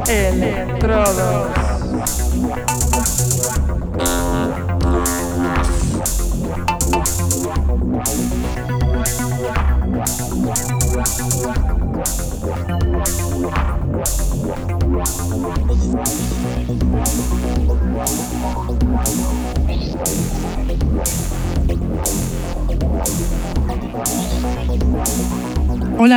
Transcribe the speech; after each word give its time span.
Electrodos. 0.08 1.56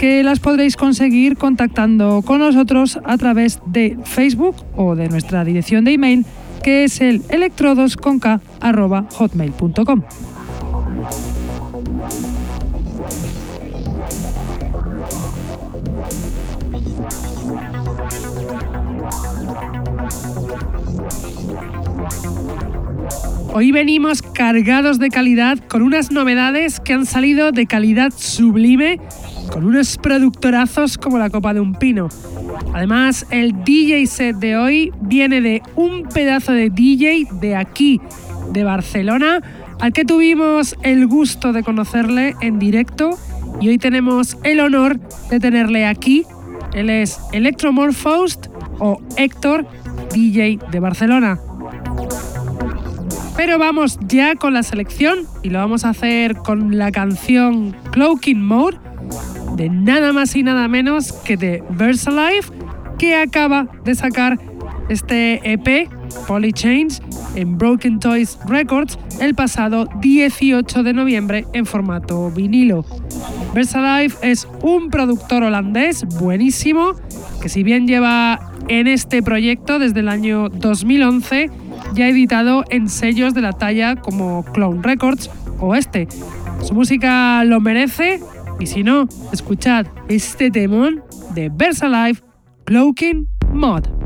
que 0.00 0.22
las 0.22 0.40
podréis 0.40 0.76
conseguir 0.78 1.36
contactando 1.36 2.22
con 2.22 2.38
nosotros 2.38 2.98
a 3.04 3.18
través 3.18 3.60
de 3.66 3.98
Facebook 4.04 4.56
o 4.74 4.96
de 4.96 5.10
nuestra 5.10 5.44
dirección 5.44 5.84
de 5.84 5.92
email 5.92 6.24
que 6.62 6.84
es 6.84 7.02
el 7.02 7.20
electrodosconk.hotmail.com. 7.28 10.02
Hoy 23.52 23.72
venimos 23.72 24.22
cargados 24.22 24.98
de 24.98 25.10
calidad 25.10 25.58
con 25.58 25.82
unas 25.82 26.10
novedades 26.10 26.80
que 26.80 26.94
han 26.94 27.04
salido 27.04 27.52
de 27.52 27.66
calidad 27.66 28.14
sublime 28.16 28.98
con 29.50 29.64
unos 29.64 29.98
productorazos 29.98 30.96
como 30.98 31.18
la 31.18 31.30
copa 31.30 31.52
de 31.54 31.60
un 31.60 31.74
pino. 31.74 32.08
Además, 32.72 33.26
el 33.30 33.64
DJ 33.64 34.06
set 34.06 34.36
de 34.36 34.56
hoy 34.56 34.92
viene 35.00 35.40
de 35.40 35.62
un 35.76 36.04
pedazo 36.04 36.52
de 36.52 36.70
DJ 36.70 37.26
de 37.40 37.56
aquí, 37.56 38.00
de 38.52 38.64
Barcelona, 38.64 39.42
al 39.80 39.92
que 39.92 40.04
tuvimos 40.04 40.76
el 40.82 41.06
gusto 41.06 41.52
de 41.52 41.62
conocerle 41.62 42.36
en 42.40 42.58
directo 42.58 43.18
y 43.60 43.68
hoy 43.68 43.78
tenemos 43.78 44.36
el 44.44 44.60
honor 44.60 45.00
de 45.30 45.40
tenerle 45.40 45.86
aquí. 45.86 46.24
Él 46.72 46.90
es 46.90 47.20
Electromorphosed 47.32 48.50
o 48.78 49.00
Héctor, 49.16 49.66
DJ 50.14 50.58
de 50.70 50.80
Barcelona. 50.80 51.38
Pero 53.36 53.58
vamos 53.58 53.98
ya 54.06 54.36
con 54.36 54.52
la 54.52 54.62
selección 54.62 55.20
y 55.42 55.50
lo 55.50 55.58
vamos 55.58 55.84
a 55.84 55.90
hacer 55.90 56.36
con 56.36 56.76
la 56.76 56.92
canción 56.92 57.74
Cloaking 57.90 58.44
Mode 58.44 58.78
de 59.56 59.68
nada 59.68 60.12
más 60.12 60.34
y 60.36 60.42
nada 60.42 60.68
menos 60.68 61.12
que 61.12 61.36
de 61.36 61.62
Versalife, 61.70 62.52
que 62.98 63.16
acaba 63.16 63.66
de 63.84 63.94
sacar 63.94 64.38
este 64.88 65.40
EP, 65.52 65.88
Polychange, 66.26 67.00
en 67.34 67.56
Broken 67.56 68.00
Toys 68.00 68.38
Records 68.46 68.98
el 69.20 69.34
pasado 69.34 69.86
18 70.00 70.82
de 70.82 70.92
noviembre 70.92 71.46
en 71.52 71.66
formato 71.66 72.30
vinilo. 72.30 72.84
Versalife 73.54 74.16
es 74.28 74.48
un 74.62 74.90
productor 74.90 75.42
holandés 75.42 76.04
buenísimo 76.18 76.94
que 77.40 77.48
si 77.48 77.62
bien 77.62 77.86
lleva 77.86 78.52
en 78.68 78.86
este 78.86 79.22
proyecto 79.22 79.78
desde 79.78 80.00
el 80.00 80.08
año 80.08 80.48
2011, 80.48 81.50
ya 81.94 82.08
editado 82.08 82.64
en 82.70 82.88
sellos 82.88 83.34
de 83.34 83.40
la 83.40 83.52
talla 83.52 83.96
como 83.96 84.44
Clone 84.44 84.80
Records 84.82 85.30
o 85.58 85.74
este. 85.74 86.08
Su 86.62 86.74
música 86.74 87.42
lo 87.44 87.60
merece 87.60 88.20
y 88.60 88.66
si 88.66 88.84
no, 88.84 89.08
escuchad 89.32 89.86
este 90.08 90.50
temón 90.50 91.02
de 91.34 91.48
Versalife 91.48 92.22
Cloaking 92.64 93.26
Mod. 93.52 93.99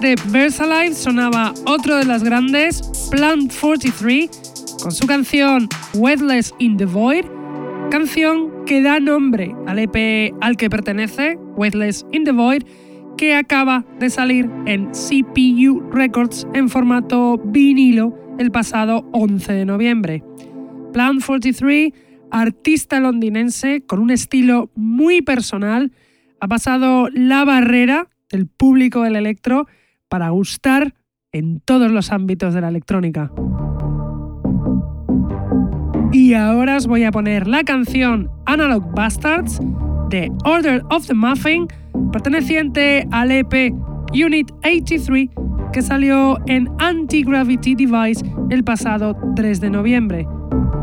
De 0.00 0.14
Versalife 0.30 0.94
sonaba 0.94 1.52
otro 1.64 1.96
de 1.96 2.04
las 2.04 2.22
grandes, 2.22 2.82
Plant 3.10 3.52
43, 3.52 4.30
con 4.82 4.92
su 4.92 5.06
canción 5.06 5.68
Weathless 5.94 6.54
in 6.58 6.76
the 6.76 6.84
Void, 6.84 7.24
canción 7.90 8.64
que 8.64 8.80
da 8.80 9.00
nombre 9.00 9.54
al 9.66 9.78
EP 9.78 10.32
al 10.40 10.56
que 10.56 10.70
pertenece, 10.70 11.36
Weathless 11.56 12.06
in 12.12 12.24
the 12.24 12.32
Void, 12.32 12.62
que 13.16 13.34
acaba 13.34 13.84
de 13.98 14.10
salir 14.10 14.48
en 14.66 14.90
CPU 14.92 15.80
Records 15.90 16.46
en 16.54 16.68
formato 16.68 17.38
vinilo 17.38 18.16
el 18.38 18.52
pasado 18.52 19.08
11 19.12 19.52
de 19.52 19.64
noviembre. 19.64 20.22
Plant 20.92 21.24
43, 21.24 21.92
artista 22.30 23.00
londinense 23.00 23.82
con 23.86 23.98
un 23.98 24.10
estilo 24.10 24.70
muy 24.76 25.22
personal, 25.22 25.90
ha 26.40 26.46
pasado 26.46 27.08
la 27.12 27.44
barrera 27.44 28.08
del 28.30 28.46
público 28.46 29.02
del 29.02 29.16
electro 29.16 29.66
para 30.08 30.30
gustar 30.30 30.94
en 31.32 31.60
todos 31.60 31.90
los 31.90 32.12
ámbitos 32.12 32.54
de 32.54 32.60
la 32.60 32.68
electrónica. 32.68 33.30
Y 36.12 36.34
ahora 36.34 36.76
os 36.76 36.86
voy 36.86 37.04
a 37.04 37.12
poner 37.12 37.46
la 37.46 37.64
canción 37.64 38.30
Analog 38.46 38.94
Bastards 38.94 39.60
de 40.08 40.30
Order 40.44 40.82
of 40.90 41.06
the 41.06 41.14
Muffin, 41.14 41.68
perteneciente 42.12 43.06
al 43.10 43.30
EP 43.30 43.74
Unit 44.12 44.50
83 44.64 45.28
que 45.72 45.82
salió 45.82 46.38
en 46.46 46.68
Anti-Gravity 46.78 47.74
Device 47.74 48.24
el 48.48 48.64
pasado 48.64 49.16
3 49.36 49.60
de 49.60 49.70
noviembre. 49.70 50.26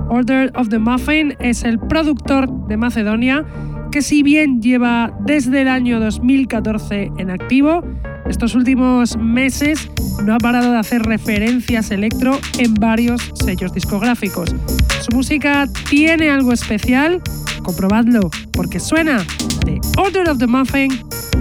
Order 0.09 0.51
of 0.55 0.69
the 0.69 0.77
Muffin 0.77 1.35
es 1.39 1.63
el 1.63 1.79
productor 1.79 2.67
de 2.67 2.77
Macedonia 2.77 3.43
que 3.91 4.01
si 4.01 4.23
bien 4.23 4.61
lleva 4.61 5.11
desde 5.21 5.63
el 5.63 5.67
año 5.67 5.99
2014 5.99 7.11
en 7.17 7.31
activo, 7.31 7.83
estos 8.27 8.55
últimos 8.55 9.17
meses 9.17 9.89
no 10.23 10.33
ha 10.33 10.37
parado 10.37 10.71
de 10.71 10.77
hacer 10.77 11.03
referencias 11.03 11.91
electro 11.91 12.39
en 12.57 12.73
varios 12.73 13.21
sellos 13.35 13.73
discográficos. 13.73 14.55
Su 15.01 15.15
música 15.15 15.67
tiene 15.89 16.29
algo 16.29 16.51
especial, 16.51 17.21
comprobadlo, 17.63 18.29
porque 18.51 18.79
suena 18.79 19.25
de 19.65 19.79
Order 19.97 20.29
of 20.29 20.39
the 20.39 20.47
Muffin, 20.47 20.91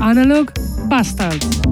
Analog 0.01 0.51
Bastards. 0.88 1.62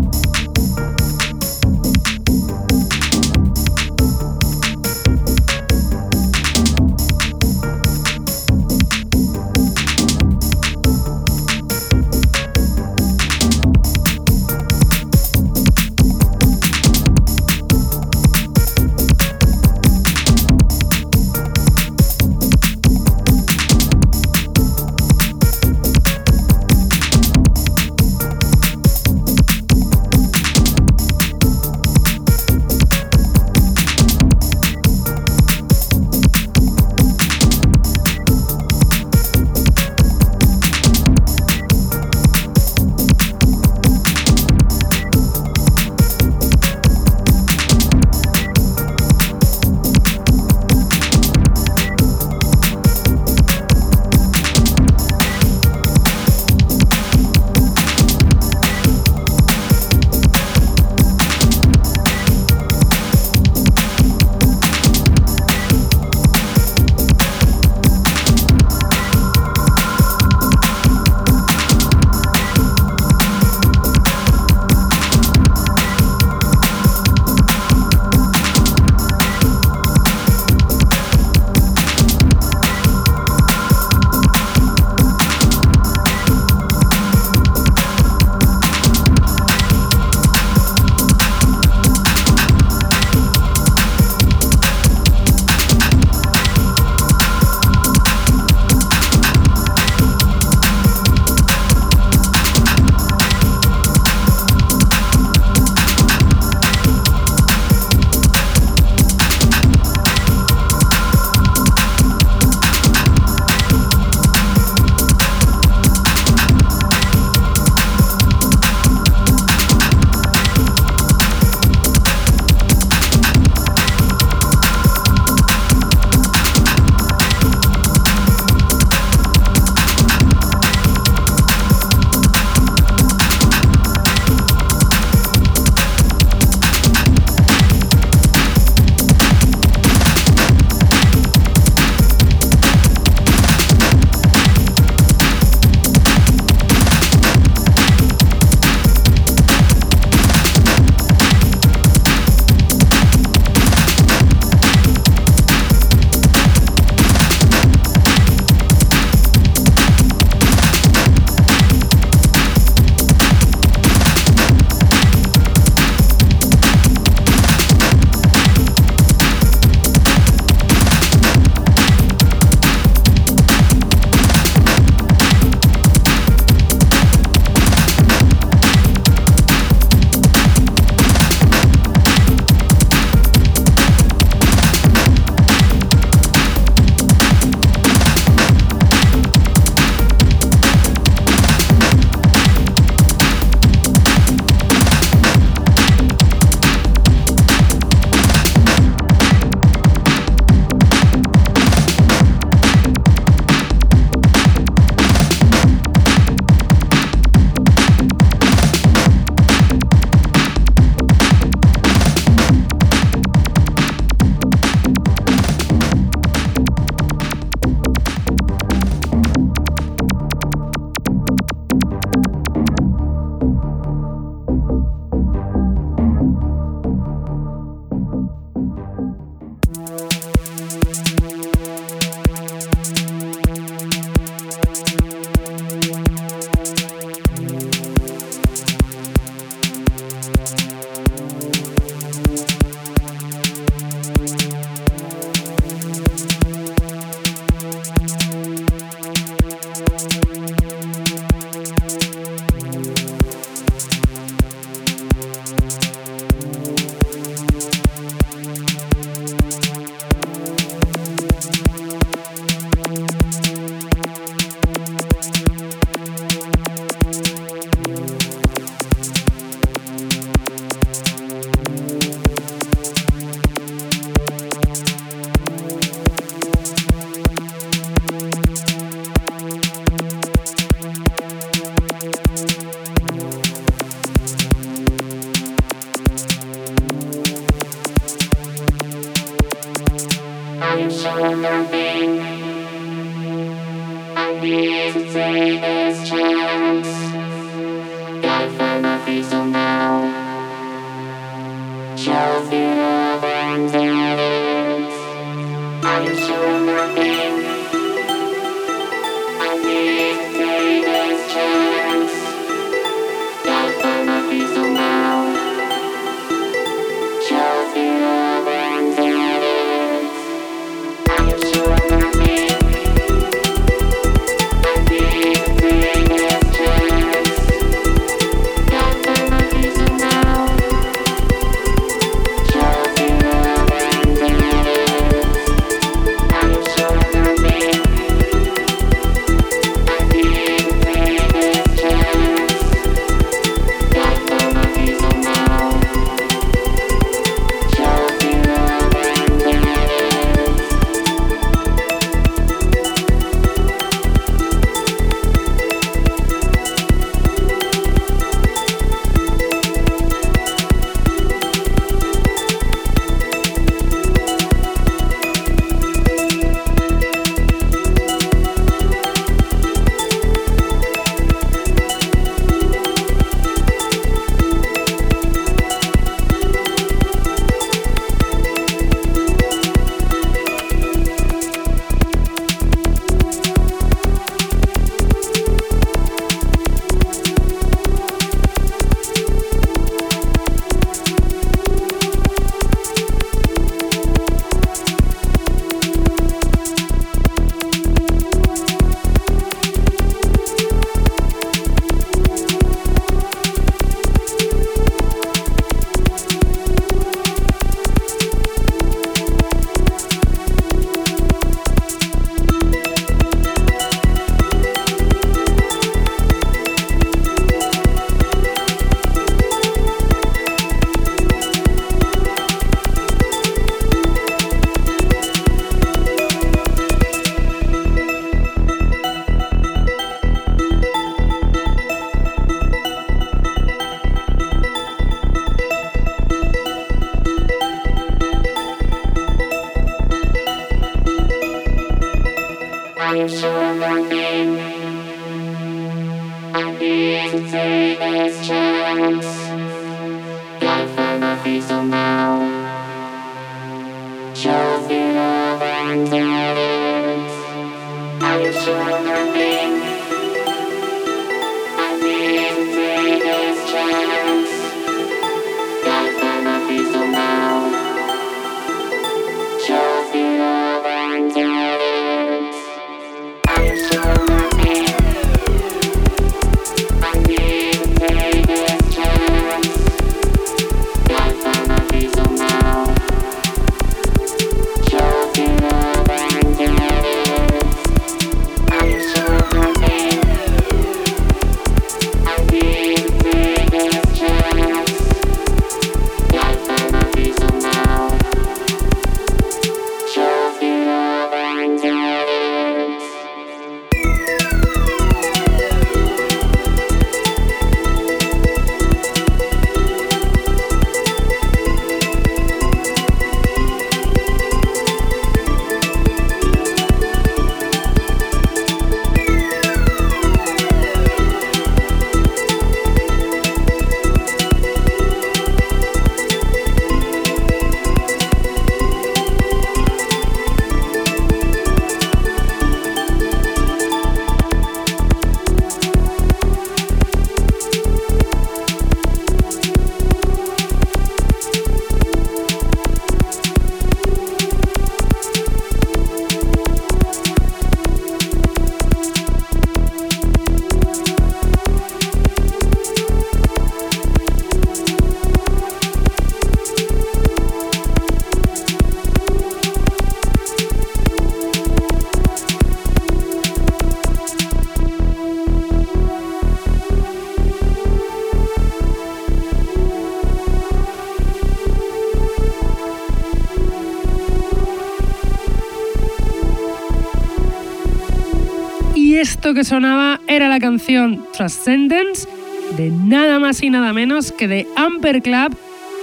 Que 579.55 579.65
sonaba 579.65 580.21
era 580.27 580.49
la 580.49 580.59
canción 580.59 581.27
Transcendence 581.33 582.29
de 582.77 582.91
nada 582.91 583.39
más 583.39 583.63
y 583.63 583.71
nada 583.71 583.93
menos 583.93 584.33
que 584.33 584.49
de 584.49 584.67
Amper 584.77 585.23
Club, 585.23 585.57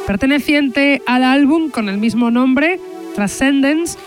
perteneciente 0.06 1.02
al 1.08 1.24
álbum 1.24 1.70
con 1.70 1.90
el 1.90 1.98
mismo 1.98 2.32
nombre, 2.32 2.80
Transcendence, 3.16 3.98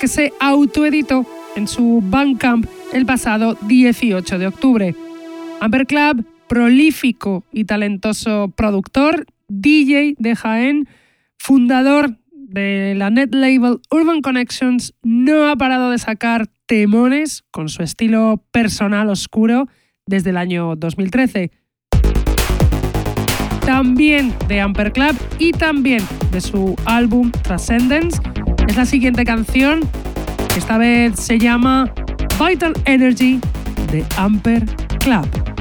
que 0.00 0.08
se 0.08 0.32
autoeditó 0.40 1.26
en 1.56 1.68
su 1.68 2.02
Bandcamp 2.02 2.66
el 2.92 3.04
pasado 3.06 3.58
18 3.62 4.38
de 4.38 4.46
octubre. 4.46 4.94
Amber 5.60 5.86
Club, 5.86 6.24
prolífico 6.46 7.44
y 7.52 7.64
talentoso 7.64 8.52
productor, 8.56 9.26
DJ 9.48 10.16
de 10.18 10.36
Jaén, 10.36 10.88
fundador 11.38 12.16
de 12.56 12.94
la 12.96 13.10
net 13.10 13.34
label 13.34 13.80
Urban 13.90 14.22
Connections, 14.22 14.94
no 15.02 15.48
ha 15.48 15.56
parado 15.56 15.90
de 15.90 15.98
sacar 15.98 16.48
temones 16.66 17.44
con 17.50 17.68
su 17.68 17.82
estilo 17.82 18.42
personal 18.50 19.10
oscuro 19.10 19.68
desde 20.06 20.30
el 20.30 20.38
año 20.38 20.74
2013. 20.74 21.50
También 23.64 24.34
de 24.48 24.60
Amper 24.60 24.92
Club 24.92 25.16
y 25.38 25.52
también 25.52 26.02
de 26.30 26.40
su 26.40 26.76
álbum 26.86 27.30
Transcendence 27.30 28.20
es 28.66 28.76
la 28.76 28.86
siguiente 28.86 29.24
canción, 29.24 29.80
que 30.52 30.58
esta 30.58 30.78
vez 30.78 31.20
se 31.20 31.38
llama 31.38 31.92
Vital 32.40 32.72
Energy 32.86 33.38
de 33.92 34.04
Amper 34.16 34.64
Club. 35.00 35.55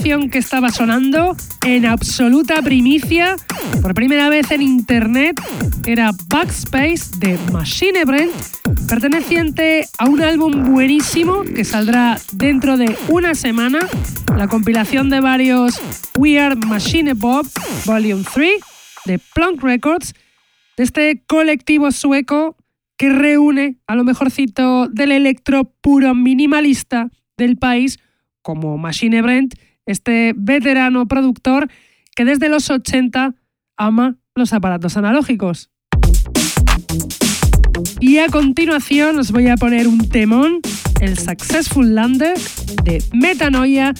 Que 0.00 0.38
estaba 0.38 0.70
sonando 0.70 1.36
en 1.66 1.84
absoluta 1.84 2.62
primicia, 2.62 3.36
por 3.82 3.92
primera 3.92 4.30
vez 4.30 4.50
en 4.50 4.62
internet, 4.62 5.38
era 5.86 6.10
Backspace 6.26 7.18
de 7.18 7.38
Machine 7.52 8.06
Brand 8.06 8.30
perteneciente 8.88 9.84
a 9.98 10.06
un 10.06 10.22
álbum 10.22 10.72
buenísimo 10.72 11.42
que 11.42 11.66
saldrá 11.66 12.18
dentro 12.32 12.78
de 12.78 12.96
una 13.08 13.34
semana, 13.34 13.80
la 14.34 14.48
compilación 14.48 15.10
de 15.10 15.20
varios 15.20 15.78
We 16.18 16.40
Are 16.40 16.56
Machine 16.56 17.12
Bob 17.12 17.46
Volume 17.84 18.24
3 18.32 18.52
de 19.04 19.18
Plunk 19.34 19.62
Records, 19.62 20.14
de 20.78 20.84
este 20.84 21.22
colectivo 21.26 21.92
sueco 21.92 22.56
que 22.96 23.10
reúne 23.10 23.76
a 23.86 23.94
lo 23.96 24.04
mejorcito 24.04 24.88
del 24.88 25.12
electro 25.12 25.64
puro 25.82 26.14
minimalista 26.14 27.10
del 27.36 27.58
país, 27.58 27.98
como 28.40 28.78
Machine 28.78 29.20
Brent, 29.20 29.54
este 29.86 30.32
veterano 30.36 31.06
productor 31.06 31.68
que 32.14 32.24
desde 32.24 32.48
los 32.48 32.70
80 32.70 33.34
ama 33.76 34.16
los 34.34 34.52
aparatos 34.52 34.96
analógicos. 34.96 35.70
Y 38.00 38.18
a 38.18 38.28
continuación 38.28 39.18
os 39.18 39.30
voy 39.30 39.48
a 39.48 39.56
poner 39.56 39.86
un 39.86 40.08
temón, 40.08 40.60
el 41.00 41.18
Successful 41.18 41.94
Lander 41.94 42.36
de 42.84 43.02
Metanoia, 43.12 43.94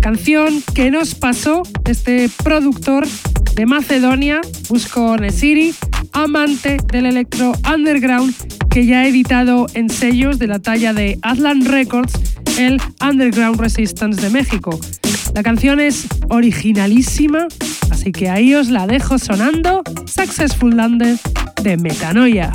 canción 0.00 0.62
que 0.74 0.90
nos 0.90 1.14
pasó 1.14 1.62
este 1.84 2.28
productor 2.42 3.06
de 3.54 3.66
Macedonia, 3.66 4.40
Busco 4.68 5.16
Nesiri, 5.16 5.74
amante 6.12 6.78
del 6.92 7.06
electro 7.06 7.52
underground 7.72 8.34
que 8.68 8.86
ya 8.86 9.00
ha 9.00 9.06
editado 9.06 9.66
en 9.74 9.88
sellos 9.88 10.38
de 10.38 10.48
la 10.48 10.58
talla 10.58 10.92
de 10.92 11.18
Atlant 11.22 11.66
Records 11.66 12.12
el 12.58 12.80
Underground 13.00 13.60
Resistance 13.60 14.20
de 14.20 14.30
México. 14.30 14.78
La 15.34 15.42
canción 15.42 15.80
es 15.80 16.06
originalísima, 16.28 17.48
así 17.90 18.12
que 18.12 18.30
ahí 18.30 18.54
os 18.54 18.70
la 18.70 18.86
dejo 18.86 19.18
sonando 19.18 19.82
Successful 20.06 20.76
Lander 20.76 21.18
de 21.60 21.76
Metanoia. 21.76 22.52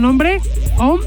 Nombre, 0.00 0.38
OM, 0.78 1.00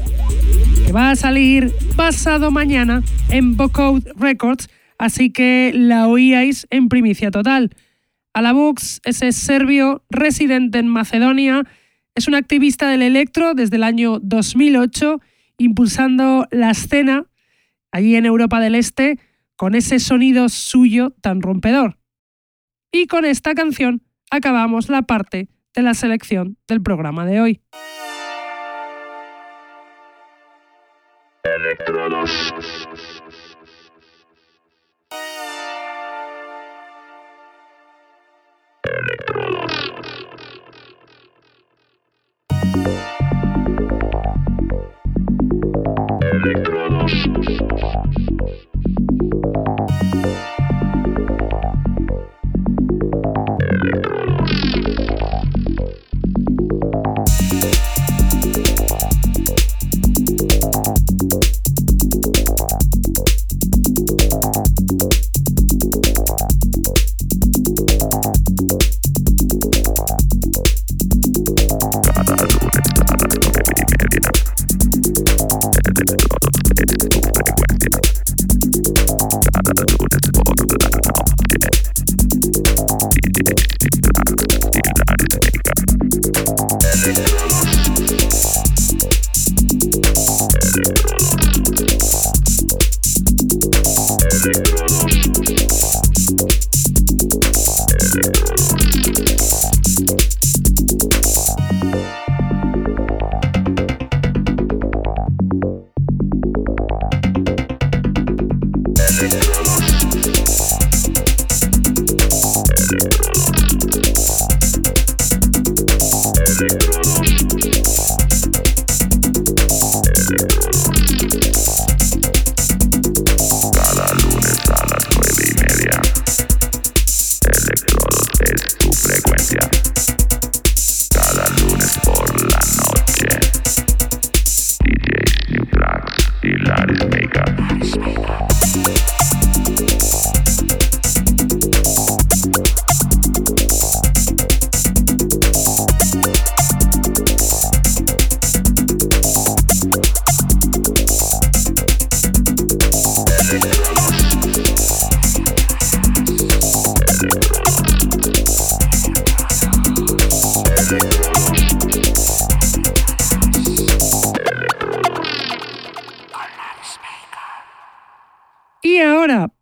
que 0.84 0.92
va 0.92 1.10
a 1.10 1.16
salir 1.16 1.72
pasado 1.96 2.50
mañana 2.50 3.02
en 3.30 3.56
Vocode 3.56 4.12
Records, 4.16 4.68
así 4.98 5.30
que 5.30 5.72
la 5.74 6.08
oíais 6.08 6.66
en 6.70 6.88
primicia 6.88 7.30
total. 7.30 7.74
Alabux, 8.34 9.00
ese 9.04 9.32
serbio 9.32 10.04
residente 10.10 10.78
en 10.78 10.88
Macedonia, 10.88 11.64
es 12.14 12.28
un 12.28 12.34
activista 12.34 12.88
del 12.88 13.02
electro 13.02 13.54
desde 13.54 13.76
el 13.76 13.82
año 13.82 14.18
2008, 14.20 15.20
impulsando 15.58 16.46
la 16.50 16.70
escena 16.70 17.26
allí 17.92 18.16
en 18.16 18.26
Europa 18.26 18.60
del 18.60 18.74
Este 18.74 19.18
con 19.56 19.74
ese 19.74 19.98
sonido 19.98 20.48
suyo 20.48 21.10
tan 21.20 21.40
rompedor. 21.40 21.98
Y 22.92 23.06
con 23.06 23.24
esta 23.24 23.54
canción 23.54 24.02
acabamos 24.30 24.88
la 24.88 25.02
parte 25.02 25.48
de 25.74 25.82
la 25.82 25.94
selección 25.94 26.56
del 26.68 26.82
programa 26.82 27.26
de 27.26 27.40
hoy. 27.40 27.60
Electrodos. 31.56 32.85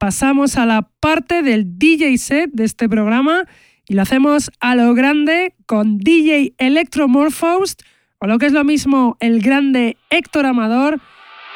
Pasamos 0.04 0.58
a 0.58 0.66
la 0.66 0.86
parte 1.00 1.42
del 1.42 1.78
DJ 1.78 2.18
set 2.18 2.50
de 2.52 2.64
este 2.64 2.90
programa 2.90 3.46
y 3.88 3.94
lo 3.94 4.02
hacemos 4.02 4.50
a 4.60 4.74
lo 4.74 4.92
grande 4.92 5.54
con 5.64 5.96
DJ 5.96 6.52
Electromorphosed 6.58 7.78
o 8.18 8.26
lo 8.26 8.36
que 8.36 8.44
es 8.44 8.52
lo 8.52 8.64
mismo 8.64 9.16
el 9.20 9.40
grande 9.40 9.96
Héctor 10.10 10.44
Amador, 10.44 11.00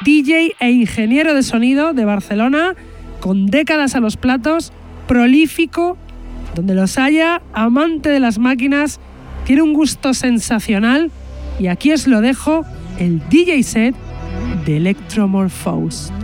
DJ 0.03 0.55
e 0.59 0.71
ingeniero 0.71 1.35
de 1.35 1.43
sonido 1.43 1.93
de 1.93 2.05
Barcelona, 2.05 2.73
con 3.19 3.45
décadas 3.45 3.93
a 3.93 3.99
los 3.99 4.17
platos, 4.17 4.73
prolífico, 5.07 5.95
donde 6.55 6.73
los 6.73 6.97
haya, 6.97 7.43
amante 7.53 8.09
de 8.09 8.19
las 8.19 8.39
máquinas, 8.39 8.99
tiene 9.45 9.61
un 9.61 9.73
gusto 9.73 10.15
sensacional 10.15 11.11
y 11.59 11.67
aquí 11.67 11.91
os 11.91 12.07
lo 12.07 12.19
dejo, 12.19 12.65
el 12.97 13.21
DJ 13.29 13.61
set 13.61 13.95
de 14.65 14.77
Electromorphosed. 14.77 16.18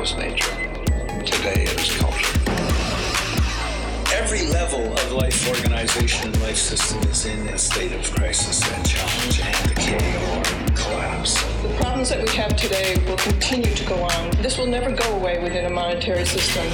was 0.00 0.16
nature. 0.16 0.54
Today 1.26 1.64
it 1.64 1.78
is 1.78 1.94
culture. 1.98 2.40
Every 4.14 4.46
level 4.46 4.94
of 4.94 5.12
life 5.12 5.46
organization 5.46 6.28
and 6.28 6.40
life 6.40 6.56
system 6.56 7.02
is 7.10 7.26
in 7.26 7.46
a 7.48 7.58
state 7.58 7.92
of 7.92 8.10
crisis 8.14 8.62
and 8.72 8.88
challenge 8.88 9.40
and 9.42 9.68
decay 9.68 10.16
or 10.32 10.42
collapse. 10.74 11.42
The 11.62 11.74
problems 11.76 12.08
that 12.08 12.22
we 12.26 12.34
have 12.34 12.56
today 12.56 12.96
will 13.06 13.18
continue 13.18 13.74
to 13.74 13.84
go 13.84 13.96
on. 13.96 14.30
This 14.40 14.56
will 14.56 14.68
never 14.68 14.90
go 14.90 15.16
away 15.16 15.38
within 15.42 15.66
a 15.66 15.70
monetary 15.70 16.24
system. 16.24 16.64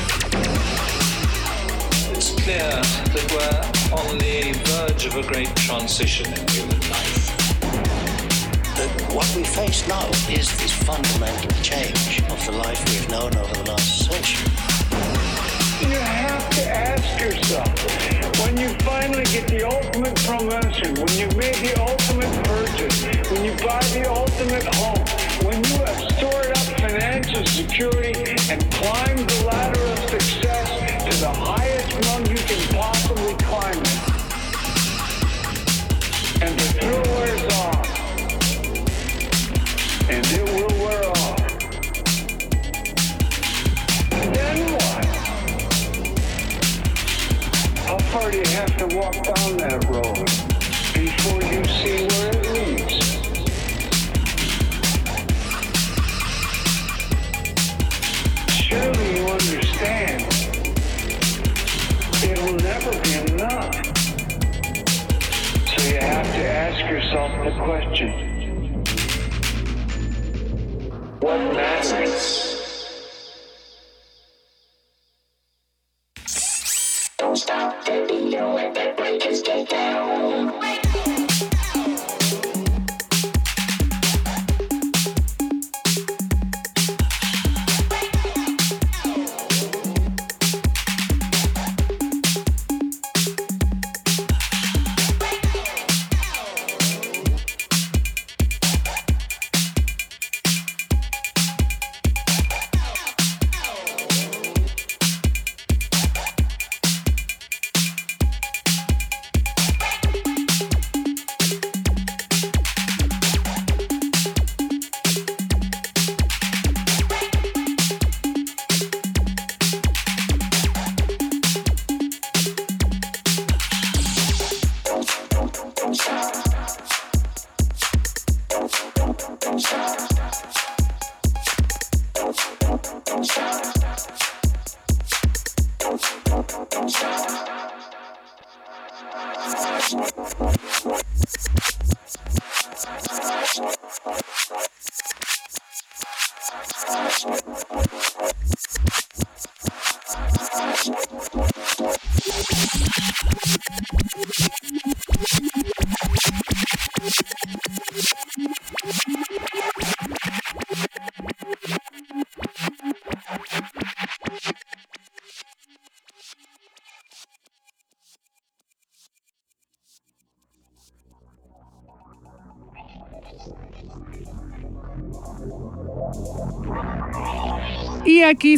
It's 2.14 2.30
clear 2.44 2.70
that 3.10 3.26
we're 3.34 3.98
on 3.98 4.18
the 4.18 4.52
verge 4.66 5.06
of 5.06 5.16
a 5.16 5.26
great 5.26 5.52
transition 5.56 6.32
in 6.32 6.46
human 6.46 6.78
life 6.90 7.15
what 9.14 9.26
we 9.34 9.44
face 9.44 9.86
now 9.88 10.08
is 10.30 10.46
this 10.58 10.72
fundamental 10.72 11.50
change 11.62 12.22
of 12.30 12.46
the 12.46 12.52
life 12.52 12.82
we've 12.90 13.08
known 13.10 13.34
over 13.36 13.54
the 13.54 13.70
last 13.70 14.06
century. 14.06 14.50
You 15.80 15.98
have 15.98 16.48
to 16.50 16.62
ask 16.68 17.20
yourself, 17.20 17.68
when 18.44 18.56
you 18.56 18.68
finally 18.80 19.24
get 19.24 19.48
the 19.48 19.64
ultimate 19.66 20.16
promotion, 20.24 20.94
when 20.94 21.12
you 21.18 21.28
made 21.36 21.56
the 21.56 21.74
ultimate 21.80 22.32
purchase, 22.44 23.04
when 23.30 23.44
you 23.44 23.52
buy 23.64 23.82
the 23.92 24.08
ultimate 24.10 24.66
home, 24.74 25.04
when 25.46 25.62
you 25.64 25.78
have 25.84 26.00
stored 26.16 26.50
up 26.50 26.66
financial 26.80 27.44
security 27.46 28.36
and 28.50 28.60
climbed 28.72 29.28
the 29.28 29.44
ladder 29.46 29.80
of 29.80 29.98
success, 30.10 30.45
walked 49.06 49.28
on 49.28 49.56
that 49.56 49.85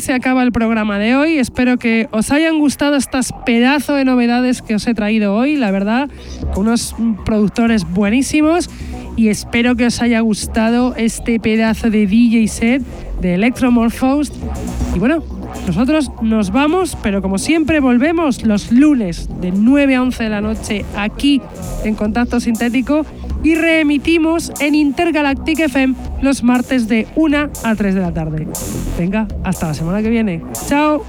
se 0.08 0.14
acaba 0.14 0.42
el 0.42 0.52
programa 0.52 0.98
de 0.98 1.14
hoy. 1.16 1.36
Espero 1.36 1.76
que 1.76 2.08
os 2.12 2.30
hayan 2.30 2.58
gustado 2.58 2.96
estas 2.96 3.30
pedazos 3.44 3.94
de 3.98 4.06
novedades 4.06 4.62
que 4.62 4.74
os 4.74 4.86
he 4.86 4.94
traído 4.94 5.34
hoy, 5.34 5.56
la 5.56 5.70
verdad, 5.70 6.08
con 6.54 6.66
unos 6.66 6.96
productores 7.26 7.84
buenísimos. 7.84 8.70
Y 9.16 9.28
espero 9.28 9.76
que 9.76 9.84
os 9.84 10.00
haya 10.00 10.20
gustado 10.20 10.94
este 10.96 11.38
pedazo 11.38 11.90
de 11.90 12.06
DJ 12.06 12.48
set 12.48 12.82
de 13.20 13.34
Electromorphosed. 13.34 14.32
Y 14.96 14.98
bueno, 14.98 15.22
nosotros 15.66 16.10
nos 16.22 16.52
vamos, 16.52 16.96
pero 17.02 17.20
como 17.20 17.36
siempre 17.36 17.80
volvemos 17.80 18.42
los 18.44 18.72
lunes 18.72 19.28
de 19.42 19.52
9 19.52 19.94
a 19.94 20.02
11 20.04 20.24
de 20.24 20.30
la 20.30 20.40
noche 20.40 20.86
aquí 20.96 21.42
en 21.84 21.94
Contacto 21.94 22.40
Sintético 22.40 23.04
y 23.42 23.54
reemitimos 23.54 24.52
en 24.60 24.74
Intergalactic 24.74 25.60
FM 25.60 25.94
los 26.22 26.42
martes 26.42 26.88
de 26.88 27.06
1 27.14 27.50
a 27.62 27.74
3 27.74 27.94
de 27.94 28.00
la 28.00 28.12
tarde. 28.12 28.46
Venga, 28.98 29.26
hasta 29.44 29.68
la 29.68 29.74
semana 29.74 30.02
que 30.02 30.10
viene. 30.10 30.42
¡Chao! 30.68 31.04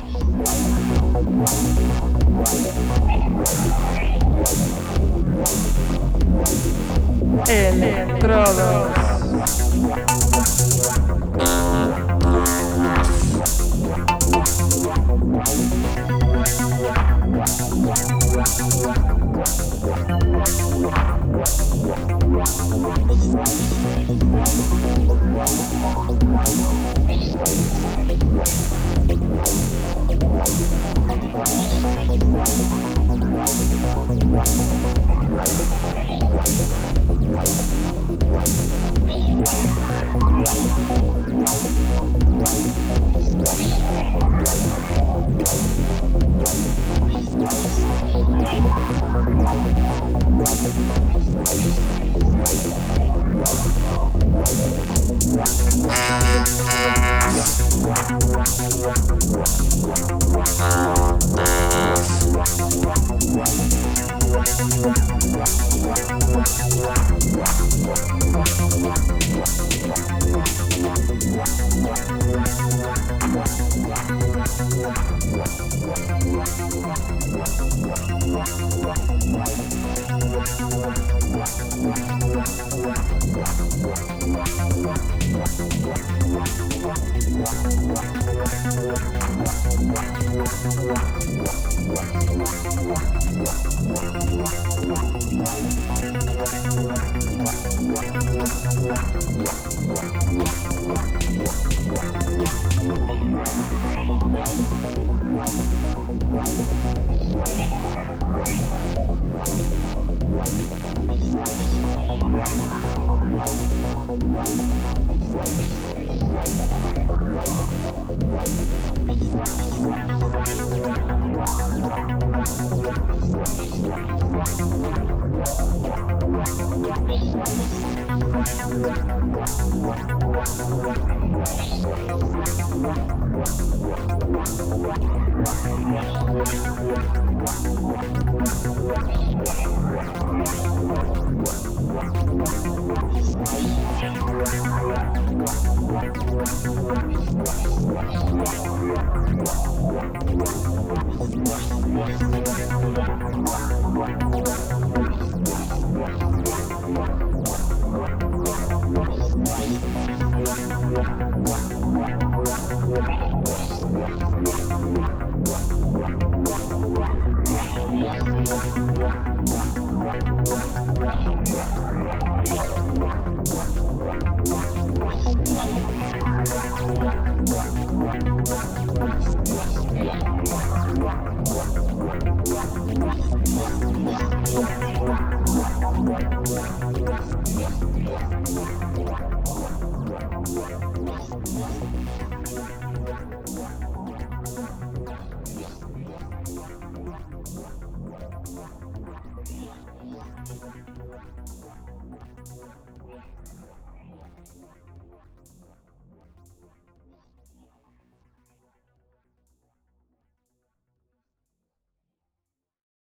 Wow. 58.79 59.38